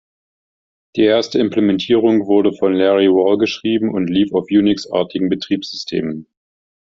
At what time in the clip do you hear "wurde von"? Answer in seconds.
2.25-2.73